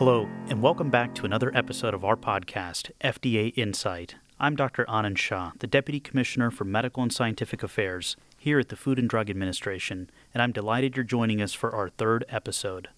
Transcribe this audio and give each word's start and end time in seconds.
Hello, 0.00 0.26
and 0.48 0.62
welcome 0.62 0.88
back 0.88 1.14
to 1.14 1.26
another 1.26 1.54
episode 1.54 1.92
of 1.92 2.06
our 2.06 2.16
podcast, 2.16 2.90
FDA 3.02 3.52
Insight. 3.54 4.14
I'm 4.38 4.56
Dr. 4.56 4.86
Anand 4.86 5.18
Shah, 5.18 5.50
the 5.58 5.66
Deputy 5.66 6.00
Commissioner 6.00 6.50
for 6.50 6.64
Medical 6.64 7.02
and 7.02 7.12
Scientific 7.12 7.62
Affairs 7.62 8.16
here 8.38 8.58
at 8.58 8.70
the 8.70 8.76
Food 8.76 8.98
and 8.98 9.10
Drug 9.10 9.28
Administration, 9.28 10.08
and 10.32 10.42
I'm 10.42 10.52
delighted 10.52 10.96
you're 10.96 11.04
joining 11.04 11.42
us 11.42 11.52
for 11.52 11.74
our 11.74 11.90
third 11.90 12.24
episode. 12.30 12.88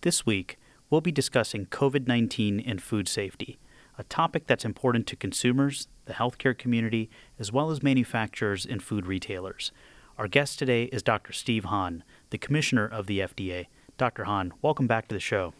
This 0.00 0.26
week, 0.26 0.58
we'll 0.90 1.00
be 1.00 1.12
discussing 1.12 1.66
COVID 1.66 2.08
19 2.08 2.58
and 2.58 2.82
food 2.82 3.06
safety, 3.06 3.60
a 3.96 4.02
topic 4.02 4.48
that's 4.48 4.64
important 4.64 5.06
to 5.06 5.14
consumers, 5.14 5.86
the 6.06 6.14
healthcare 6.14 6.58
community, 6.58 7.08
as 7.38 7.52
well 7.52 7.70
as 7.70 7.84
manufacturers 7.84 8.66
and 8.66 8.82
food 8.82 9.06
retailers. 9.06 9.70
Our 10.18 10.26
guest 10.26 10.58
today 10.58 10.86
is 10.86 11.04
Dr. 11.04 11.32
Steve 11.32 11.66
Hahn, 11.66 12.02
the 12.30 12.38
Commissioner 12.38 12.88
of 12.88 13.06
the 13.06 13.20
FDA. 13.20 13.66
Dr. 13.96 14.24
Hahn, 14.24 14.52
welcome 14.60 14.88
back 14.88 15.06
to 15.06 15.14
the 15.14 15.20
show. 15.20 15.54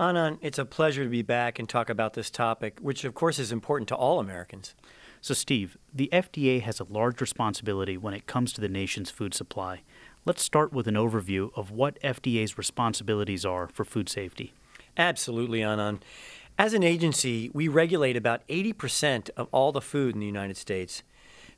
Anand, 0.00 0.38
it's 0.40 0.58
a 0.58 0.64
pleasure 0.64 1.04
to 1.04 1.10
be 1.10 1.20
back 1.20 1.58
and 1.58 1.68
talk 1.68 1.90
about 1.90 2.14
this 2.14 2.30
topic, 2.30 2.78
which 2.80 3.04
of 3.04 3.14
course 3.14 3.38
is 3.38 3.52
important 3.52 3.86
to 3.88 3.94
all 3.94 4.18
Americans. 4.18 4.74
So, 5.20 5.34
Steve, 5.34 5.76
the 5.92 6.08
FDA 6.10 6.62
has 6.62 6.80
a 6.80 6.84
large 6.84 7.20
responsibility 7.20 7.98
when 7.98 8.14
it 8.14 8.26
comes 8.26 8.54
to 8.54 8.62
the 8.62 8.68
nation's 8.70 9.10
food 9.10 9.34
supply. 9.34 9.82
Let's 10.24 10.42
start 10.42 10.72
with 10.72 10.88
an 10.88 10.94
overview 10.94 11.50
of 11.54 11.70
what 11.70 12.00
FDA's 12.00 12.56
responsibilities 12.56 13.44
are 13.44 13.68
for 13.68 13.84
food 13.84 14.08
safety. 14.08 14.54
Absolutely, 14.96 15.60
Anand. 15.60 16.00
As 16.58 16.72
an 16.72 16.82
agency, 16.82 17.50
we 17.52 17.68
regulate 17.68 18.16
about 18.16 18.40
80% 18.48 19.28
of 19.36 19.48
all 19.52 19.70
the 19.70 19.82
food 19.82 20.14
in 20.14 20.20
the 20.20 20.26
United 20.26 20.56
States. 20.56 21.02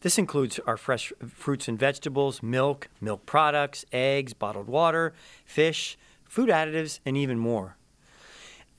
This 0.01 0.19
includes 0.19 0.59
our 0.67 0.77
fresh 0.77 1.13
fruits 1.29 1.69
and 1.69 1.79
vegetables, 1.79 2.43
milk, 2.43 2.89
milk 3.01 3.25
products, 3.25 3.85
eggs, 3.93 4.35
bottled 4.35 4.67
water, 4.67 5.15
fish, 5.45 5.97
food 6.25 6.49
additives, 6.49 6.99
and 7.07 7.17
even 7.17 7.39
more. 7.39 7.77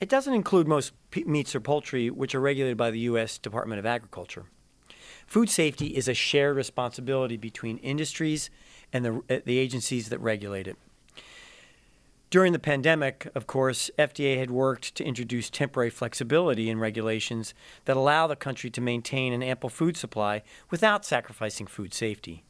It 0.04 0.10
doesn't 0.10 0.34
include 0.34 0.68
most 0.68 0.92
meats 1.24 1.54
or 1.54 1.60
poultry, 1.60 2.10
which 2.10 2.34
are 2.34 2.40
regulated 2.40 2.76
by 2.76 2.90
the 2.90 2.98
U.S. 3.08 3.38
Department 3.38 3.78
of 3.78 3.86
Agriculture. 3.86 4.44
Food 5.26 5.48
safety 5.48 5.96
is 5.96 6.08
a 6.08 6.12
shared 6.12 6.56
responsibility 6.56 7.38
between 7.38 7.78
industries 7.78 8.50
and 8.92 9.02
the, 9.02 9.22
uh, 9.30 9.40
the 9.46 9.56
agencies 9.56 10.10
that 10.10 10.18
regulate 10.18 10.68
it. 10.68 10.76
During 12.28 12.52
the 12.52 12.58
pandemic, 12.58 13.28
of 13.34 13.46
course, 13.46 13.90
FDA 13.98 14.36
had 14.36 14.50
worked 14.50 14.94
to 14.96 15.04
introduce 15.04 15.48
temporary 15.48 15.88
flexibility 15.88 16.68
in 16.68 16.78
regulations 16.78 17.54
that 17.86 17.96
allow 17.96 18.26
the 18.26 18.36
country 18.36 18.68
to 18.72 18.82
maintain 18.82 19.32
an 19.32 19.42
ample 19.42 19.70
food 19.70 19.96
supply 19.96 20.42
without 20.68 21.06
sacrificing 21.06 21.66
food 21.66 21.94
safety. 21.94 22.44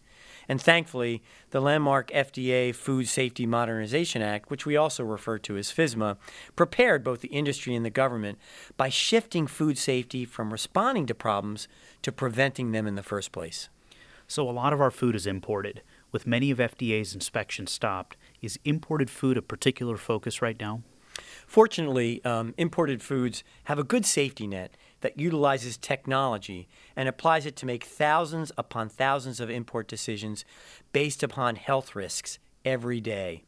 And 0.49 0.61
thankfully, 0.61 1.23
the 1.51 1.61
landmark 1.61 2.11
FDA 2.11 2.75
Food 2.75 3.09
Safety 3.09 3.47
Modernization 3.47 4.23
Act, 4.23 4.51
which 4.51 4.67
we 4.67 4.77
also 4.77 5.05
refer 5.05 5.39
to 5.39 5.57
as 5.57 5.73
FSMA, 5.73 6.17
prepared 6.57 7.03
both 7.03 7.21
the 7.21 7.29
industry 7.29 7.75
and 7.75 7.85
the 7.85 7.91
government 7.91 8.39
by 8.77 8.89
shifting 8.89 9.47
food 9.47 9.79
safety 9.79 10.25
from 10.25 10.53
responding 10.53 11.07
to 11.07 11.15
problems 11.15 11.69
to 12.03 12.13
preventing 12.13 12.73
them 12.73 12.87
in 12.87 12.95
the 12.95 13.03
first 13.03 13.33
place. 13.33 13.69
So, 14.27 14.49
a 14.49 14.53
lot 14.53 14.73
of 14.73 14.81
our 14.81 14.91
food 14.91 15.15
is 15.15 15.27
imported. 15.27 15.83
With 16.11 16.27
many 16.27 16.51
of 16.51 16.59
FDA's 16.59 17.15
inspections 17.15 17.73
stopped, 17.73 18.17
is 18.41 18.59
imported 18.65 19.11
food 19.11 19.37
a 19.37 19.43
particular 19.43 19.97
focus 19.97 20.41
right 20.41 20.59
now? 20.59 20.83
Fortunately, 21.47 22.25
um, 22.25 22.55
imported 22.57 23.03
foods 23.03 23.45
have 23.65 23.79
a 23.79 23.85
good 23.85 24.07
safety 24.07 24.47
net 24.47 24.77
that 25.05 25.21
utilizes 25.21 25.77
technology 25.77 26.67
and 26.97 27.11
applies 27.11 27.45
it 27.45 27.57
to 27.57 27.67
make 27.67 27.85
thousands 27.85 28.51
upon 28.57 28.89
thousands 28.89 29.39
of 29.39 29.51
import 29.51 29.87
decisions 29.87 30.47
based 30.95 31.23
upon 31.23 31.57
health 31.57 31.95
risks 31.95 32.39
every 32.65 33.03
day. 33.03 33.43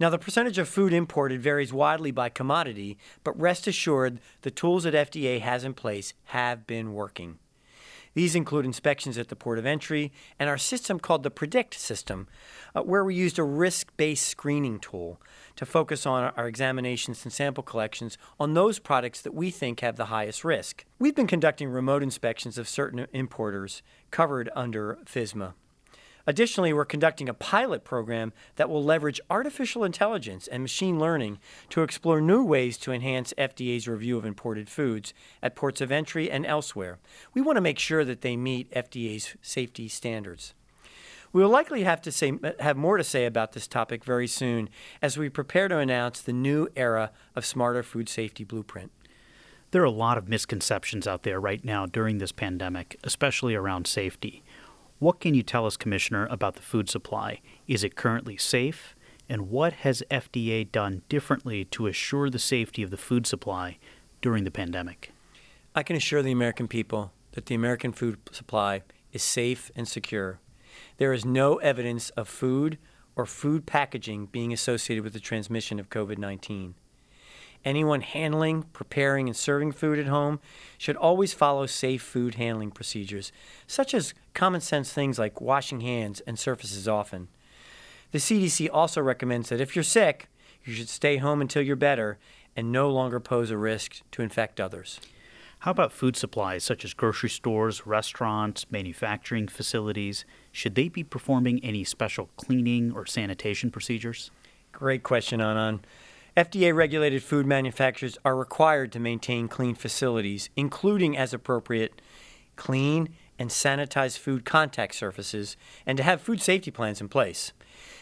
Now, 0.00 0.08
the 0.08 0.18
percentage 0.18 0.56
of 0.56 0.70
food 0.70 0.94
imported 0.94 1.42
varies 1.42 1.74
widely 1.74 2.10
by 2.10 2.30
commodity, 2.30 2.96
but 3.22 3.38
rest 3.38 3.66
assured 3.66 4.18
the 4.40 4.50
tools 4.50 4.84
that 4.84 4.94
FDA 4.94 5.40
has 5.42 5.62
in 5.62 5.74
place 5.74 6.14
have 6.24 6.66
been 6.66 6.94
working. 6.94 7.38
These 8.14 8.34
include 8.34 8.66
inspections 8.66 9.16
at 9.16 9.28
the 9.28 9.36
port 9.36 9.58
of 9.58 9.66
entry 9.66 10.12
and 10.38 10.48
our 10.48 10.58
system 10.58 10.98
called 10.98 11.22
the 11.22 11.30
Predict 11.30 11.74
system, 11.74 12.28
uh, 12.74 12.82
where 12.82 13.04
we 13.04 13.14
used 13.14 13.38
a 13.38 13.42
risk 13.42 13.96
based 13.96 14.28
screening 14.28 14.78
tool 14.78 15.20
to 15.56 15.66
focus 15.66 16.04
on 16.06 16.32
our 16.36 16.46
examinations 16.46 17.24
and 17.24 17.32
sample 17.32 17.62
collections 17.62 18.18
on 18.38 18.54
those 18.54 18.78
products 18.78 19.20
that 19.22 19.34
we 19.34 19.50
think 19.50 19.80
have 19.80 19.96
the 19.96 20.06
highest 20.06 20.44
risk. 20.44 20.84
We've 20.98 21.14
been 21.14 21.26
conducting 21.26 21.68
remote 21.68 22.02
inspections 22.02 22.58
of 22.58 22.68
certain 22.68 23.06
importers 23.12 23.82
covered 24.10 24.50
under 24.54 24.98
FSMA. 25.04 25.54
Additionally, 26.26 26.72
we're 26.72 26.84
conducting 26.84 27.28
a 27.28 27.34
pilot 27.34 27.84
program 27.84 28.32
that 28.56 28.68
will 28.68 28.82
leverage 28.82 29.20
artificial 29.28 29.84
intelligence 29.84 30.46
and 30.46 30.62
machine 30.62 30.98
learning 30.98 31.38
to 31.70 31.82
explore 31.82 32.20
new 32.20 32.44
ways 32.44 32.78
to 32.78 32.92
enhance 32.92 33.34
FDA's 33.36 33.88
review 33.88 34.16
of 34.16 34.24
imported 34.24 34.68
foods 34.68 35.12
at 35.42 35.56
ports 35.56 35.80
of 35.80 35.90
entry 35.90 36.30
and 36.30 36.46
elsewhere. 36.46 36.98
We 37.34 37.42
want 37.42 37.56
to 37.56 37.62
make 37.62 37.78
sure 37.78 38.04
that 38.04 38.20
they 38.20 38.36
meet 38.36 38.70
FDA's 38.72 39.36
safety 39.42 39.88
standards. 39.88 40.54
We 41.32 41.42
will 41.42 41.50
likely 41.50 41.84
have 41.84 42.02
to 42.02 42.12
say 42.12 42.32
have 42.60 42.76
more 42.76 42.98
to 42.98 43.04
say 43.04 43.24
about 43.24 43.52
this 43.52 43.66
topic 43.66 44.04
very 44.04 44.26
soon 44.26 44.68
as 45.00 45.16
we 45.16 45.30
prepare 45.30 45.66
to 45.68 45.78
announce 45.78 46.20
the 46.20 46.32
new 46.32 46.68
era 46.76 47.10
of 47.34 47.46
smarter 47.46 47.82
food 47.82 48.08
safety 48.08 48.44
blueprint. 48.44 48.92
There 49.70 49.80
are 49.80 49.86
a 49.86 49.90
lot 49.90 50.18
of 50.18 50.28
misconceptions 50.28 51.06
out 51.06 51.22
there 51.22 51.40
right 51.40 51.64
now 51.64 51.86
during 51.86 52.18
this 52.18 52.32
pandemic, 52.32 52.98
especially 53.02 53.54
around 53.54 53.86
safety. 53.86 54.44
What 55.02 55.18
can 55.18 55.34
you 55.34 55.42
tell 55.42 55.66
us, 55.66 55.76
Commissioner, 55.76 56.28
about 56.30 56.54
the 56.54 56.62
food 56.62 56.88
supply? 56.88 57.40
Is 57.66 57.82
it 57.82 57.96
currently 57.96 58.36
safe? 58.36 58.94
And 59.28 59.50
what 59.50 59.72
has 59.72 60.04
FDA 60.12 60.70
done 60.70 61.02
differently 61.08 61.64
to 61.72 61.88
assure 61.88 62.30
the 62.30 62.38
safety 62.38 62.84
of 62.84 62.92
the 62.92 62.96
food 62.96 63.26
supply 63.26 63.78
during 64.20 64.44
the 64.44 64.52
pandemic? 64.52 65.10
I 65.74 65.82
can 65.82 65.96
assure 65.96 66.22
the 66.22 66.30
American 66.30 66.68
people 66.68 67.10
that 67.32 67.46
the 67.46 67.54
American 67.56 67.90
food 67.90 68.20
supply 68.30 68.82
is 69.12 69.24
safe 69.24 69.72
and 69.74 69.88
secure. 69.88 70.38
There 70.98 71.12
is 71.12 71.24
no 71.24 71.56
evidence 71.56 72.10
of 72.10 72.28
food 72.28 72.78
or 73.16 73.26
food 73.26 73.66
packaging 73.66 74.26
being 74.26 74.52
associated 74.52 75.02
with 75.02 75.14
the 75.14 75.18
transmission 75.18 75.80
of 75.80 75.90
COVID 75.90 76.16
19. 76.16 76.76
Anyone 77.64 78.00
handling, 78.00 78.64
preparing, 78.72 79.28
and 79.28 79.36
serving 79.36 79.72
food 79.72 79.98
at 79.98 80.06
home 80.06 80.40
should 80.78 80.96
always 80.96 81.32
follow 81.32 81.66
safe 81.66 82.02
food 82.02 82.34
handling 82.34 82.70
procedures, 82.72 83.30
such 83.66 83.94
as 83.94 84.14
common 84.34 84.60
sense 84.60 84.92
things 84.92 85.18
like 85.18 85.40
washing 85.40 85.80
hands 85.80 86.20
and 86.26 86.38
surfaces 86.38 86.88
often. 86.88 87.28
The 88.10 88.18
CDC 88.18 88.68
also 88.72 89.00
recommends 89.00 89.48
that 89.48 89.60
if 89.60 89.76
you're 89.76 89.82
sick, 89.82 90.28
you 90.64 90.74
should 90.74 90.88
stay 90.88 91.18
home 91.18 91.40
until 91.40 91.62
you're 91.62 91.76
better 91.76 92.18
and 92.56 92.70
no 92.72 92.90
longer 92.90 93.20
pose 93.20 93.50
a 93.50 93.56
risk 93.56 94.02
to 94.12 94.22
infect 94.22 94.60
others. 94.60 95.00
How 95.60 95.70
about 95.70 95.92
food 95.92 96.16
supplies 96.16 96.64
such 96.64 96.84
as 96.84 96.92
grocery 96.92 97.30
stores, 97.30 97.86
restaurants, 97.86 98.66
manufacturing 98.70 99.46
facilities? 99.46 100.24
Should 100.50 100.74
they 100.74 100.88
be 100.88 101.04
performing 101.04 101.64
any 101.64 101.84
special 101.84 102.30
cleaning 102.36 102.92
or 102.92 103.06
sanitation 103.06 103.70
procedures? 103.70 104.32
Great 104.72 105.04
question, 105.04 105.38
Anand. 105.38 105.80
FDA 106.36 106.74
regulated 106.74 107.22
food 107.22 107.44
manufacturers 107.44 108.16
are 108.24 108.34
required 108.34 108.90
to 108.92 109.00
maintain 109.00 109.48
clean 109.48 109.74
facilities, 109.74 110.48
including, 110.56 111.14
as 111.14 111.34
appropriate, 111.34 112.00
clean 112.56 113.10
and 113.38 113.50
sanitized 113.50 114.16
food 114.16 114.46
contact 114.46 114.94
surfaces, 114.94 115.58
and 115.84 115.98
to 115.98 116.02
have 116.02 116.22
food 116.22 116.40
safety 116.40 116.70
plans 116.70 117.02
in 117.02 117.08
place. 117.08 117.52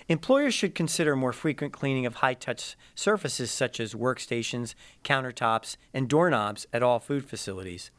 Employers 0.06 0.54
should 0.54 0.76
consider 0.76 1.16
more 1.16 1.32
frequent 1.32 1.72
cleaning 1.72 2.06
of 2.06 2.16
high 2.16 2.34
touch 2.34 2.76
surfaces 2.94 3.50
such 3.50 3.80
as 3.80 3.94
workstations, 3.94 4.74
countertops, 5.02 5.76
and 5.92 6.08
doorknobs 6.08 6.68
at 6.72 6.84
all 6.84 7.00
food 7.00 7.24
facilities 7.24 7.90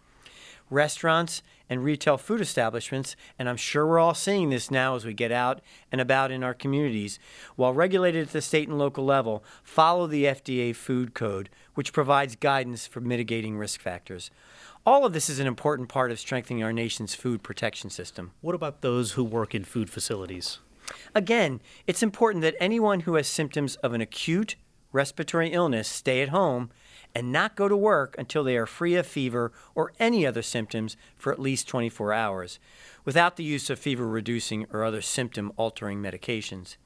restaurants, 0.71 1.43
and 1.71 1.85
retail 1.85 2.17
food 2.17 2.41
establishments, 2.41 3.15
and 3.39 3.47
I'm 3.47 3.55
sure 3.55 3.87
we're 3.87 3.97
all 3.97 4.13
seeing 4.13 4.49
this 4.49 4.69
now 4.69 4.95
as 4.95 5.05
we 5.05 5.13
get 5.13 5.31
out 5.31 5.61
and 5.89 6.01
about 6.01 6.29
in 6.29 6.43
our 6.43 6.53
communities, 6.53 7.17
while 7.55 7.73
regulated 7.73 8.27
at 8.27 8.33
the 8.33 8.41
state 8.41 8.67
and 8.67 8.77
local 8.77 9.05
level, 9.05 9.41
follow 9.63 10.05
the 10.05 10.25
FDA 10.25 10.75
Food 10.75 11.13
Code, 11.13 11.49
which 11.73 11.93
provides 11.93 12.35
guidance 12.35 12.87
for 12.87 12.99
mitigating 12.99 13.57
risk 13.57 13.79
factors. 13.79 14.29
All 14.85 15.05
of 15.05 15.13
this 15.13 15.29
is 15.29 15.39
an 15.39 15.47
important 15.47 15.87
part 15.87 16.11
of 16.11 16.19
strengthening 16.19 16.61
our 16.61 16.73
nation's 16.73 17.15
food 17.15 17.41
protection 17.41 17.89
system. 17.89 18.33
What 18.41 18.53
about 18.53 18.81
those 18.81 19.13
who 19.13 19.23
work 19.23 19.55
in 19.55 19.63
food 19.63 19.89
facilities? 19.89 20.59
Again, 21.15 21.61
it's 21.87 22.03
important 22.03 22.41
that 22.41 22.55
anyone 22.59 23.01
who 23.01 23.15
has 23.15 23.27
symptoms 23.29 23.77
of 23.77 23.93
an 23.93 24.01
acute 24.01 24.57
respiratory 24.91 25.53
illness 25.53 25.87
stay 25.87 26.21
at 26.21 26.29
home 26.29 26.69
and 27.13 27.31
not 27.31 27.55
go 27.55 27.67
to 27.67 27.75
work 27.75 28.15
until 28.17 28.43
they 28.43 28.57
are 28.57 28.65
free 28.65 28.95
of 28.95 29.05
fever 29.05 29.51
or 29.75 29.93
any 29.99 30.25
other 30.25 30.41
symptoms 30.41 30.97
for 31.17 31.31
at 31.31 31.39
least 31.39 31.67
24 31.67 32.13
hours, 32.13 32.59
without 33.05 33.35
the 33.35 33.43
use 33.43 33.69
of 33.69 33.79
fever 33.79 34.07
reducing 34.07 34.65
or 34.71 34.83
other 34.83 35.01
symptom 35.01 35.51
altering 35.57 36.01
medications. 36.01 36.77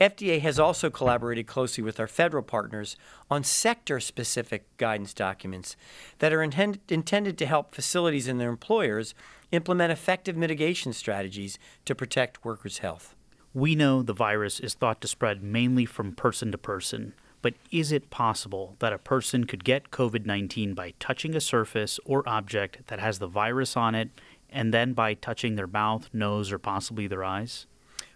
FDA 0.00 0.40
has 0.40 0.58
also 0.58 0.90
collaborated 0.90 1.46
closely 1.46 1.84
with 1.84 2.00
our 2.00 2.08
federal 2.08 2.42
partners 2.42 2.96
on 3.30 3.44
sector 3.44 4.00
specific 4.00 4.64
guidance 4.76 5.14
documents 5.14 5.76
that 6.18 6.32
are 6.32 6.42
intend- 6.42 6.80
intended 6.88 7.38
to 7.38 7.46
help 7.46 7.74
facilities 7.74 8.26
and 8.26 8.40
their 8.40 8.48
employers 8.48 9.14
implement 9.52 9.92
effective 9.92 10.36
mitigation 10.36 10.92
strategies 10.92 11.58
to 11.84 11.94
protect 11.94 12.44
workers' 12.44 12.78
health. 12.78 13.14
We 13.54 13.74
know 13.74 14.02
the 14.02 14.14
virus 14.14 14.60
is 14.60 14.74
thought 14.74 15.00
to 15.02 15.08
spread 15.08 15.42
mainly 15.42 15.84
from 15.84 16.12
person 16.12 16.50
to 16.52 16.58
person 16.58 17.12
But 17.42 17.54
is 17.72 17.90
it 17.90 18.08
possible 18.08 18.76
that 18.78 18.92
a 18.92 18.98
person 18.98 19.44
could 19.44 19.64
get 19.64 19.90
COVID 19.90 20.24
19 20.24 20.74
by 20.74 20.94
touching 21.00 21.34
a 21.34 21.40
surface 21.40 21.98
or 22.04 22.26
object 22.28 22.86
that 22.86 23.00
has 23.00 23.18
the 23.18 23.26
virus 23.26 23.76
on 23.76 23.94
it 23.94 24.10
and 24.48 24.72
then 24.72 24.92
by 24.92 25.14
touching 25.14 25.56
their 25.56 25.66
mouth, 25.66 26.08
nose, 26.12 26.52
or 26.52 26.58
possibly 26.58 27.08
their 27.08 27.24
eyes? 27.24 27.66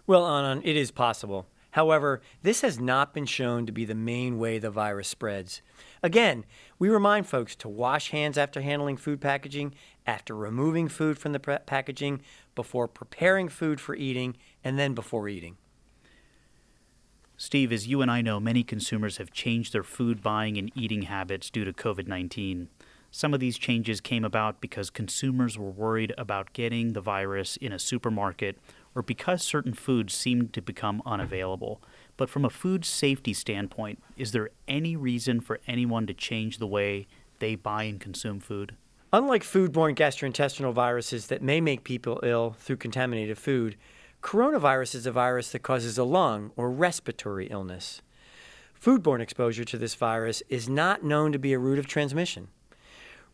Well, 0.05 0.23
Anand, 0.23 0.61
it 0.63 0.77
is 0.77 0.91
possible. 0.91 1.47
However, 1.71 2.21
this 2.41 2.61
has 2.61 2.79
not 2.79 3.13
been 3.13 3.25
shown 3.25 3.65
to 3.65 3.71
be 3.71 3.85
the 3.85 3.93
main 3.93 4.39
way 4.39 4.57
the 4.57 4.71
virus 4.71 5.07
spreads. 5.09 5.61
Again, 6.01 6.45
we 6.79 6.89
remind 6.89 7.27
folks 7.27 7.55
to 7.57 7.69
wash 7.69 8.11
hands 8.11 8.37
after 8.37 8.61
handling 8.61 8.97
food 8.97 9.19
packaging, 9.19 9.75
after 10.05 10.35
removing 10.35 10.87
food 10.87 11.19
from 11.19 11.33
the 11.33 11.39
packaging, 11.39 12.21
before 12.55 12.87
preparing 12.87 13.49
food 13.49 13.81
for 13.81 13.93
eating, 13.93 14.37
and 14.63 14.79
then 14.79 14.93
before 14.93 15.27
eating. 15.27 15.57
Steve, 17.39 17.71
as 17.71 17.87
you 17.87 18.01
and 18.01 18.09
I 18.09 18.21
know, 18.21 18.39
many 18.39 18.63
consumers 18.63 19.17
have 19.17 19.31
changed 19.31 19.71
their 19.71 19.83
food 19.83 20.23
buying 20.23 20.57
and 20.57 20.71
eating 20.73 21.03
habits 21.03 21.51
due 21.51 21.63
to 21.65 21.71
COVID 21.71 22.07
19. 22.07 22.67
Some 23.11 23.31
of 23.31 23.39
these 23.39 23.59
changes 23.59 24.01
came 24.01 24.25
about 24.25 24.59
because 24.59 24.89
consumers 24.89 25.55
were 25.55 25.69
worried 25.69 26.13
about 26.17 26.51
getting 26.53 26.93
the 26.93 27.01
virus 27.01 27.55
in 27.57 27.71
a 27.71 27.77
supermarket 27.77 28.57
or 28.95 29.03
because 29.03 29.43
certain 29.43 29.73
foods 29.73 30.15
seemed 30.15 30.51
to 30.53 30.63
become 30.63 31.03
unavailable. 31.05 31.79
But 32.17 32.27
from 32.27 32.43
a 32.43 32.49
food 32.49 32.83
safety 32.83 33.33
standpoint, 33.33 34.01
is 34.17 34.31
there 34.31 34.49
any 34.67 34.95
reason 34.95 35.39
for 35.39 35.59
anyone 35.67 36.07
to 36.07 36.15
change 36.15 36.57
the 36.57 36.67
way 36.67 37.05
they 37.37 37.53
buy 37.53 37.83
and 37.83 37.99
consume 37.99 38.39
food? 38.39 38.75
Unlike 39.13 39.43
foodborne 39.43 39.95
gastrointestinal 39.95 40.73
viruses 40.73 41.27
that 41.27 41.43
may 41.43 41.61
make 41.61 41.83
people 41.83 42.19
ill 42.23 42.55
through 42.59 42.77
contaminated 42.77 43.37
food, 43.37 43.77
coronavirus 44.27 44.93
is 44.93 45.05
a 45.05 45.11
virus 45.13 45.53
that 45.53 45.63
causes 45.63 45.97
a 45.97 46.03
lung 46.03 46.51
or 46.57 46.69
respiratory 46.69 47.47
illness. 47.47 48.01
Foodborne 48.77 49.21
exposure 49.21 49.63
to 49.63 49.77
this 49.77 49.95
virus 49.95 50.43
is 50.49 50.67
not 50.67 51.01
known 51.01 51.31
to 51.31 51.39
be 51.39 51.53
a 51.53 51.59
route 51.59 51.79
of 51.79 51.87
transmission. 51.87 52.49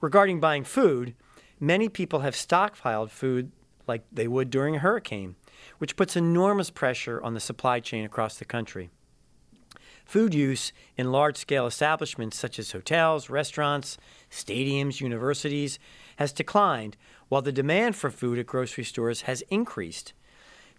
Regarding 0.01 0.39
buying 0.39 0.63
food, 0.63 1.15
many 1.59 1.89
people 1.89 2.19
have 2.19 2.35
stockpiled 2.35 3.09
food 3.09 3.51
like 3.87 4.03
they 4.11 4.27
would 4.27 4.51
during 4.51 4.75
a 4.75 4.79
hurricane 4.79 5.35
which 5.79 5.95
puts 5.95 6.15
enormous 6.15 6.69
pressure 6.69 7.19
on 7.23 7.33
the 7.33 7.39
supply 7.39 7.79
chain 7.79 8.05
across 8.05 8.37
the 8.37 8.45
country. 8.45 8.91
Food 10.05 10.35
use 10.35 10.71
in 10.95 11.11
large 11.11 11.37
scale 11.37 11.65
establishments 11.65 12.37
such 12.37 12.59
as 12.59 12.71
hotels, 12.71 13.31
restaurants, 13.31 13.97
stadiums, 14.29 15.01
universities 15.01 15.79
has 16.17 16.31
declined, 16.31 16.97
while 17.29 17.41
the 17.41 17.51
demand 17.51 17.95
for 17.95 18.11
food 18.11 18.37
at 18.37 18.45
grocery 18.45 18.83
stores 18.83 19.21
has 19.21 19.41
increased. 19.49 20.13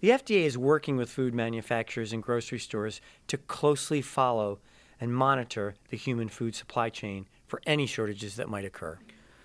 The 0.05 0.11
FDA 0.11 0.45
is 0.45 0.59
working 0.59 0.99
with 0.99 1.09
food 1.09 1.33
manufacturers 1.33 2.13
and 2.13 2.23
grocery 2.23 2.59
stores 2.59 3.01
to 3.27 3.39
closely 3.39 4.03
follow 4.03 4.59
and 5.01 5.17
monitor 5.17 5.77
the 5.89 5.97
human 5.97 6.29
food 6.29 6.55
supply 6.55 6.91
chain 6.91 7.27
for 7.47 7.63
any 7.67 7.87
shortages 7.87 8.37
that 8.37 8.51
might 8.51 8.67
occur. 8.67 8.99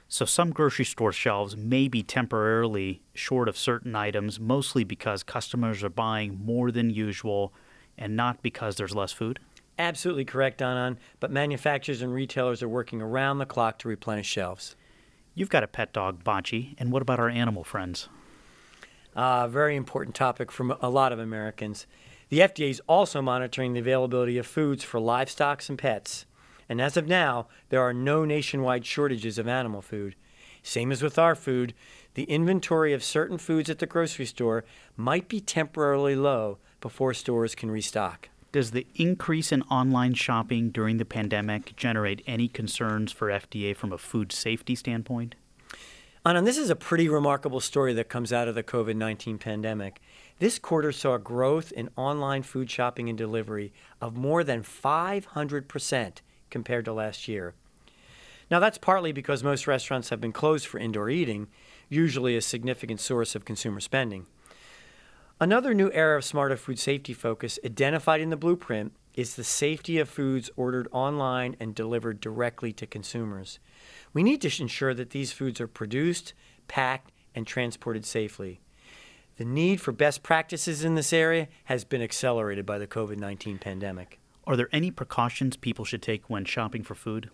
So 0.10 0.26
some 0.26 0.52
grocery 0.52 0.84
store 0.84 1.14
shelves 1.14 1.56
may 1.56 1.88
be 1.88 2.04
temporarily 2.04 3.02
short 3.14 3.48
of 3.48 3.58
certain 3.58 3.96
items, 3.96 4.38
mostly 4.38 4.84
because 4.84 5.24
customers 5.24 5.82
are 5.82 5.90
buying 5.90 6.38
more 6.44 6.72
than 6.72 6.90
usual 6.90 7.54
and 7.98 8.18
not 8.18 8.42
because 8.42 8.76
there's 8.76 8.94
less 8.94 9.14
food? 9.14 9.40
Absolutely 9.78 10.26
correct, 10.26 10.60
Anand. 10.60 10.98
But 11.22 11.32
manufacturers 11.32 12.02
and 12.02 12.14
retailers 12.14 12.62
are 12.62 12.68
working 12.68 13.02
around 13.02 13.38
the 13.38 13.46
clock 13.46 13.80
to 13.80 13.88
replenish 13.88 14.28
shelves. 14.28 14.76
You've 15.36 15.48
got 15.48 15.64
a 15.64 15.68
pet 15.68 15.94
dog, 15.94 16.26
Bocce, 16.26 16.76
and 16.78 16.92
what 16.92 17.02
about 17.02 17.22
our 17.22 17.30
animal 17.30 17.64
friends? 17.64 18.10
Uh, 19.20 19.50
very 19.50 19.76
important 19.76 20.16
topic 20.16 20.50
for 20.50 20.78
a 20.80 20.90
lot 20.90 21.12
of 21.12 21.20
Americans. 21.20 21.86
The 22.30 22.40
FDA 22.40 22.70
is 22.70 22.82
also 22.88 23.22
monitoring 23.22 23.74
the 23.74 23.82
availability 23.82 24.38
of 24.38 24.48
foods 24.48 24.86
for 24.86 24.98
livestock 24.98 25.62
and 25.68 25.78
pets. 25.78 26.26
And 26.70 26.80
as 26.80 26.96
of 26.96 27.06
now, 27.06 27.48
there 27.68 27.82
are 27.82 27.94
no 27.94 28.24
nationwide 28.24 28.86
shortages 28.86 29.38
of 29.38 29.46
animal 29.46 29.82
food. 29.82 30.16
Same 30.64 30.90
as 30.90 31.04
with 31.04 31.20
our 31.20 31.36
food, 31.36 31.74
the 32.14 32.24
inventory 32.32 32.94
of 32.94 33.04
certain 33.04 33.38
foods 33.38 33.70
at 33.70 33.80
the 33.80 33.86
grocery 33.86 34.26
store 34.26 34.64
might 34.96 35.28
be 35.28 35.42
temporarily 35.42 36.16
low 36.16 36.60
before 36.80 37.14
stores 37.14 37.56
can 37.56 37.70
restock. 37.70 38.30
Does 38.54 38.72
the 38.72 38.88
increase 38.96 39.52
in 39.52 39.64
online 39.64 40.14
shopping 40.14 40.70
during 40.70 40.96
the 40.96 41.04
pandemic 41.04 41.76
generate 41.76 42.24
any 42.26 42.48
concerns 42.48 43.12
for 43.12 43.28
FDA 43.28 43.76
from 43.76 43.92
a 43.92 43.98
food 43.98 44.32
safety 44.32 44.76
standpoint? 44.76 45.36
Anand, 46.30 46.46
this 46.46 46.60
is 46.60 46.70
a 46.70 46.76
pretty 46.76 47.10
remarkable 47.10 47.60
story 47.60 47.92
that 47.96 48.08
comes 48.08 48.32
out 48.32 48.48
of 48.48 48.54
the 48.54 48.62
COVID 48.62 48.96
19 48.96 49.40
pandemic. 49.40 50.00
This 50.38 50.60
quarter 50.60 50.92
saw 50.92 51.18
growth 51.18 51.72
in 51.72 51.90
online 51.96 52.44
food 52.44 52.70
shopping 52.70 53.10
and 53.10 53.18
delivery 53.18 53.74
of 54.00 54.16
more 54.16 54.44
than 54.44 54.62
500% 54.62 56.18
compared 56.52 56.86
to 56.86 56.94
last 56.94 57.28
year. 57.28 57.56
Now, 58.52 58.60
that's 58.60 58.78
partly 58.78 59.12
because 59.12 59.44
most 59.44 59.66
restaurants 59.66 60.10
have 60.10 60.22
been 60.22 60.32
closed 60.32 60.68
for 60.68 60.78
indoor 60.78 61.10
eating, 61.10 61.48
usually 61.90 62.38
a 62.38 62.42
significant 62.42 63.00
source 63.00 63.34
of 63.34 63.44
consumer 63.44 63.80
spending. 63.80 64.28
Another 65.42 65.74
new 65.74 65.92
area 65.94 66.18
of 66.18 66.26
smarter 66.26 66.58
food 66.58 66.78
safety 66.78 67.16
focus 67.16 67.58
identified 67.66 68.22
in 68.22 68.30
the 68.30 68.38
blueprint 68.38 68.92
is 69.16 69.36
the 69.36 69.44
safety 69.44 69.98
of 69.98 70.08
foods 70.08 70.52
ordered 70.56 70.88
online 70.92 71.56
and 71.60 71.74
delivered 71.74 72.22
directly 72.22 72.72
to 72.74 72.86
consumers. 72.86 73.58
We 74.14 74.24
need 74.24 74.42
to 74.42 74.62
ensure 74.62 74.94
that 74.94 75.12
these 75.12 75.32
foods 75.32 75.62
are 75.62 75.68
produced, 75.68 76.34
packed, 76.68 77.12
and 77.36 77.46
transported 77.46 78.06
safely. 78.06 78.60
The 79.38 79.46
need 79.46 79.80
for 79.80 79.92
best 79.92 80.24
practices 80.24 80.84
in 80.84 80.96
this 80.96 81.14
area 81.14 81.48
has 81.66 81.86
been 81.86 82.02
accelerated 82.02 82.66
by 82.66 82.78
the 82.78 82.88
COVID 82.88 83.18
19 83.18 83.58
pandemic. 83.58 84.20
Are 84.46 84.58
there 84.58 84.70
any 84.74 84.92
precautions 84.92 85.56
people 85.56 85.86
should 85.86 86.02
take 86.02 86.30
when 86.30 86.44
shopping 86.44 86.84
for 86.84 86.96
food? 86.96 87.30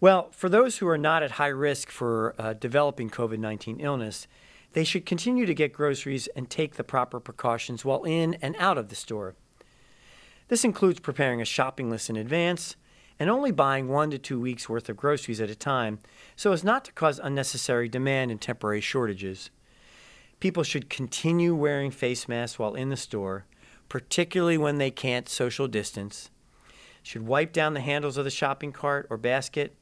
Well, 0.00 0.30
for 0.30 0.48
those 0.48 0.78
who 0.78 0.88
are 0.88 0.98
not 0.98 1.22
at 1.22 1.32
high 1.32 1.48
risk 1.48 1.90
for 1.90 2.34
uh, 2.38 2.54
developing 2.54 3.10
COVID 3.10 3.38
19 3.38 3.80
illness, 3.80 4.26
they 4.72 4.84
should 4.84 5.06
continue 5.06 5.46
to 5.46 5.54
get 5.54 5.72
groceries 5.72 6.26
and 6.28 6.48
take 6.48 6.76
the 6.76 6.84
proper 6.84 7.20
precautions 7.20 7.84
while 7.84 8.04
in 8.04 8.34
and 8.34 8.56
out 8.58 8.78
of 8.78 8.88
the 8.88 8.96
store. 8.96 9.34
This 10.48 10.64
includes 10.64 11.00
preparing 11.00 11.40
a 11.40 11.44
shopping 11.44 11.90
list 11.90 12.10
in 12.10 12.16
advance 12.16 12.76
and 13.18 13.30
only 13.30 13.50
buying 13.50 13.88
one 13.88 14.10
to 14.10 14.18
two 14.18 14.40
weeks' 14.40 14.68
worth 14.68 14.88
of 14.88 14.96
groceries 14.96 15.40
at 15.40 15.50
a 15.50 15.54
time 15.54 15.98
so 16.36 16.52
as 16.52 16.64
not 16.64 16.84
to 16.84 16.92
cause 16.92 17.20
unnecessary 17.22 17.88
demand 17.88 18.30
and 18.30 18.40
temporary 18.40 18.80
shortages. 18.80 19.50
People 20.40 20.62
should 20.62 20.90
continue 20.90 21.54
wearing 21.54 21.90
face 21.90 22.28
masks 22.28 22.58
while 22.58 22.74
in 22.74 22.90
the 22.90 22.96
store 22.96 23.44
particularly 23.88 24.58
when 24.58 24.78
they 24.78 24.90
can't 24.90 25.28
social 25.28 25.68
distance, 25.68 26.30
should 27.02 27.26
wipe 27.26 27.52
down 27.52 27.74
the 27.74 27.80
handles 27.80 28.16
of 28.16 28.24
the 28.24 28.30
shopping 28.30 28.72
cart 28.72 29.06
or 29.10 29.16
basket, 29.16 29.76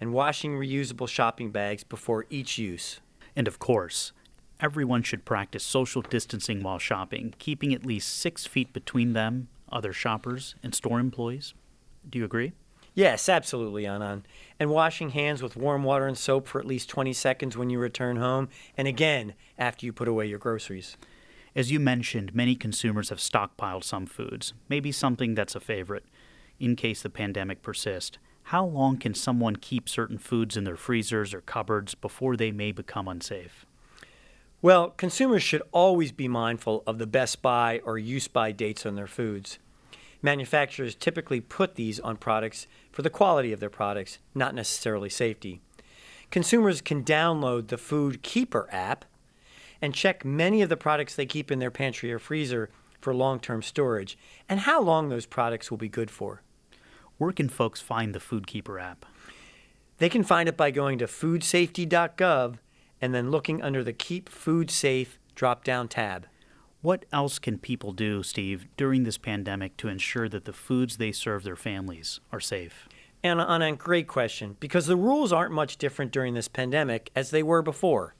and 0.00 0.12
washing 0.12 0.52
reusable 0.52 1.08
shopping 1.08 1.50
bags 1.50 1.82
before 1.82 2.26
each 2.28 2.58
use. 2.58 3.00
And 3.34 3.48
of 3.48 3.58
course, 3.58 4.12
everyone 4.60 5.02
should 5.02 5.24
practice 5.24 5.64
social 5.64 6.02
distancing 6.02 6.62
while 6.62 6.78
shopping, 6.78 7.34
keeping 7.38 7.72
at 7.72 7.86
least 7.86 8.16
six 8.18 8.46
feet 8.46 8.72
between 8.72 9.14
them, 9.14 9.48
other 9.72 9.92
shoppers, 9.92 10.54
and 10.62 10.74
store 10.74 11.00
employees. 11.00 11.54
Do 12.08 12.18
you 12.18 12.24
agree? 12.24 12.52
Yes, 12.96 13.28
absolutely, 13.28 13.82
Anand. 13.84 14.22
And 14.58 14.70
washing 14.70 15.10
hands 15.10 15.42
with 15.42 15.54
warm 15.54 15.84
water 15.84 16.06
and 16.06 16.16
soap 16.16 16.48
for 16.48 16.58
at 16.58 16.64
least 16.64 16.88
20 16.88 17.12
seconds 17.12 17.54
when 17.54 17.68
you 17.68 17.78
return 17.78 18.16
home, 18.16 18.48
and 18.74 18.88
again 18.88 19.34
after 19.58 19.84
you 19.84 19.92
put 19.92 20.08
away 20.08 20.24
your 20.26 20.38
groceries. 20.38 20.96
As 21.54 21.70
you 21.70 21.78
mentioned, 21.78 22.34
many 22.34 22.54
consumers 22.54 23.10
have 23.10 23.18
stockpiled 23.18 23.84
some 23.84 24.06
foods, 24.06 24.54
maybe 24.70 24.92
something 24.92 25.34
that's 25.34 25.54
a 25.54 25.60
favorite, 25.60 26.06
in 26.58 26.74
case 26.74 27.02
the 27.02 27.10
pandemic 27.10 27.60
persists. 27.60 28.16
How 28.44 28.64
long 28.64 28.96
can 28.96 29.12
someone 29.12 29.56
keep 29.56 29.90
certain 29.90 30.16
foods 30.16 30.56
in 30.56 30.64
their 30.64 30.76
freezers 30.76 31.34
or 31.34 31.42
cupboards 31.42 31.94
before 31.94 32.34
they 32.34 32.50
may 32.50 32.72
become 32.72 33.08
unsafe? 33.08 33.66
Well, 34.62 34.88
consumers 34.88 35.42
should 35.42 35.62
always 35.70 36.12
be 36.12 36.28
mindful 36.28 36.82
of 36.86 36.96
the 36.96 37.06
best 37.06 37.42
by 37.42 37.80
or 37.84 37.98
use 37.98 38.26
by 38.26 38.52
dates 38.52 38.86
on 38.86 38.94
their 38.94 39.06
foods. 39.06 39.58
Manufacturers 40.26 40.96
typically 40.96 41.40
put 41.40 41.76
these 41.76 42.00
on 42.00 42.16
products 42.16 42.66
for 42.90 43.02
the 43.02 43.10
quality 43.10 43.52
of 43.52 43.60
their 43.60 43.70
products, 43.70 44.18
not 44.34 44.56
necessarily 44.56 45.08
safety. 45.08 45.60
Consumers 46.32 46.80
can 46.80 47.04
download 47.04 47.68
the 47.68 47.78
Food 47.78 48.24
Keeper 48.24 48.68
app 48.72 49.04
and 49.80 49.94
check 49.94 50.24
many 50.24 50.62
of 50.62 50.68
the 50.68 50.76
products 50.76 51.14
they 51.14 51.26
keep 51.26 51.52
in 51.52 51.60
their 51.60 51.70
pantry 51.70 52.12
or 52.12 52.18
freezer 52.18 52.70
for 53.00 53.14
long 53.14 53.38
term 53.38 53.62
storage 53.62 54.18
and 54.48 54.58
how 54.58 54.82
long 54.82 55.10
those 55.10 55.26
products 55.26 55.70
will 55.70 55.78
be 55.78 55.88
good 55.88 56.10
for. 56.10 56.42
Where 57.18 57.30
can 57.30 57.48
folks 57.48 57.80
find 57.80 58.12
the 58.12 58.18
Food 58.18 58.48
Keeper 58.48 58.80
app? 58.80 59.06
They 59.98 60.08
can 60.08 60.24
find 60.24 60.48
it 60.48 60.56
by 60.56 60.72
going 60.72 60.98
to 60.98 61.06
foodsafety.gov 61.06 62.56
and 63.00 63.14
then 63.14 63.30
looking 63.30 63.62
under 63.62 63.84
the 63.84 63.92
Keep 63.92 64.28
Food 64.28 64.72
Safe 64.72 65.20
drop 65.36 65.62
down 65.62 65.86
tab. 65.86 66.26
What 66.86 67.04
else 67.12 67.40
can 67.40 67.58
people 67.58 67.90
do, 67.90 68.22
Steve, 68.22 68.68
during 68.76 69.02
this 69.02 69.18
pandemic 69.18 69.76
to 69.78 69.88
ensure 69.88 70.28
that 70.28 70.44
the 70.44 70.52
foods 70.52 70.98
they 70.98 71.10
serve 71.10 71.42
their 71.42 71.56
families 71.56 72.20
are 72.30 72.38
safe? 72.38 72.88
Anand 73.24 73.72
a 73.72 73.74
great 73.74 74.06
question, 74.06 74.56
because 74.60 74.86
the 74.86 74.94
rules 74.94 75.32
aren't 75.32 75.52
much 75.52 75.78
different 75.78 76.12
during 76.12 76.34
this 76.34 76.46
pandemic 76.46 77.10
as 77.16 77.32
they 77.32 77.42
were 77.42 77.60
before 77.60 78.14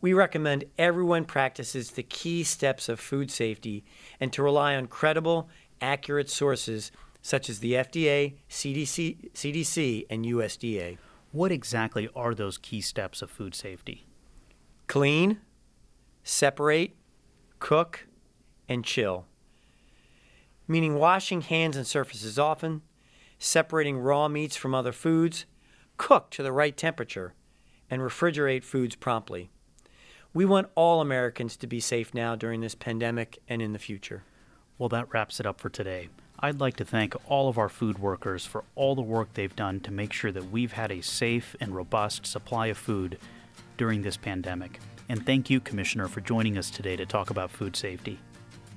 we 0.00 0.12
recommend 0.12 0.64
everyone 0.76 1.24
practices 1.26 1.92
the 1.92 2.02
key 2.02 2.42
steps 2.42 2.88
of 2.88 2.98
food 2.98 3.30
safety 3.30 3.84
and 4.18 4.32
to 4.32 4.42
rely 4.42 4.74
on 4.74 4.88
credible, 4.88 5.48
accurate 5.80 6.28
sources 6.28 6.90
such 7.22 7.48
as 7.48 7.60
the 7.60 7.74
FDA, 7.74 8.34
CDC, 8.50 9.30
CDC, 9.32 10.06
and 10.10 10.24
USDA. 10.24 10.98
What 11.30 11.52
exactly 11.52 12.08
are 12.16 12.34
those 12.34 12.58
key 12.58 12.80
steps 12.80 13.22
of 13.22 13.30
food 13.30 13.54
safety? 13.54 14.08
Clean, 14.88 15.38
separate, 16.24 16.96
cook, 17.58 18.06
and 18.68 18.84
chill. 18.84 19.26
Meaning 20.68 20.96
washing 20.96 21.42
hands 21.42 21.76
and 21.76 21.86
surfaces 21.86 22.38
often, 22.38 22.82
separating 23.38 23.98
raw 23.98 24.28
meats 24.28 24.56
from 24.56 24.74
other 24.74 24.92
foods, 24.92 25.46
cook 25.96 26.30
to 26.30 26.42
the 26.42 26.52
right 26.52 26.76
temperature, 26.76 27.34
and 27.90 28.02
refrigerate 28.02 28.64
foods 28.64 28.96
promptly. 28.96 29.50
We 30.34 30.44
want 30.44 30.68
all 30.74 31.00
Americans 31.00 31.56
to 31.58 31.66
be 31.66 31.80
safe 31.80 32.12
now 32.12 32.36
during 32.36 32.60
this 32.60 32.74
pandemic 32.74 33.38
and 33.48 33.62
in 33.62 33.72
the 33.72 33.78
future. 33.78 34.24
Well, 34.76 34.88
that 34.90 35.12
wraps 35.12 35.40
it 35.40 35.46
up 35.46 35.60
for 35.60 35.70
today. 35.70 36.08
I'd 36.38 36.60
like 36.60 36.76
to 36.76 36.84
thank 36.84 37.14
all 37.30 37.48
of 37.48 37.56
our 37.56 37.70
food 37.70 37.98
workers 37.98 38.44
for 38.44 38.64
all 38.74 38.94
the 38.94 39.00
work 39.00 39.32
they've 39.32 39.56
done 39.56 39.80
to 39.80 39.90
make 39.90 40.12
sure 40.12 40.32
that 40.32 40.50
we've 40.50 40.72
had 40.72 40.90
a 40.90 41.00
safe 41.00 41.56
and 41.60 41.74
robust 41.74 42.26
supply 42.26 42.66
of 42.66 42.76
food 42.76 43.18
during 43.78 44.02
this 44.02 44.18
pandemic. 44.18 44.80
And 45.08 45.24
thank 45.24 45.50
you, 45.50 45.60
Commissioner, 45.60 46.08
for 46.08 46.20
joining 46.20 46.58
us 46.58 46.70
today 46.70 46.96
to 46.96 47.06
talk 47.06 47.30
about 47.30 47.50
food 47.50 47.76
safety. 47.76 48.18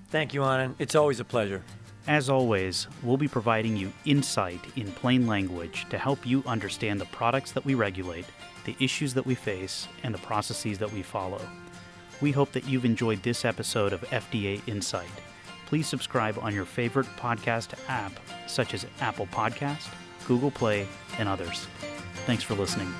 Thank 0.09 0.33
you, 0.33 0.41
Anand. 0.41 0.75
It's 0.79 0.95
always 0.95 1.19
a 1.19 1.25
pleasure. 1.25 1.63
As 2.07 2.29
always, 2.29 2.87
we'll 3.03 3.17
be 3.17 3.27
providing 3.27 3.77
you 3.77 3.91
insight 4.05 4.61
in 4.75 4.91
plain 4.91 5.27
language 5.27 5.85
to 5.89 5.97
help 5.97 6.25
you 6.25 6.43
understand 6.47 6.99
the 6.99 7.05
products 7.05 7.51
that 7.51 7.65
we 7.65 7.75
regulate, 7.75 8.25
the 8.65 8.75
issues 8.79 9.13
that 9.13 9.25
we 9.25 9.35
face, 9.35 9.87
and 10.03 10.13
the 10.13 10.19
processes 10.19 10.79
that 10.79 10.91
we 10.91 11.03
follow. 11.03 11.41
We 12.21 12.31
hope 12.31 12.51
that 12.53 12.65
you've 12.65 12.85
enjoyed 12.85 13.21
this 13.21 13.45
episode 13.45 13.93
of 13.93 14.01
FDA 14.09 14.67
Insight. 14.67 15.09
Please 15.67 15.87
subscribe 15.87 16.37
on 16.39 16.55
your 16.55 16.65
favorite 16.65 17.07
podcast 17.17 17.73
app, 17.87 18.13
such 18.47 18.73
as 18.73 18.87
Apple 19.01 19.27
Podcast, 19.27 19.87
Google 20.27 20.51
Play, 20.51 20.87
and 21.19 21.29
others. 21.29 21.67
Thanks 22.25 22.43
for 22.43 22.55
listening. 22.55 22.91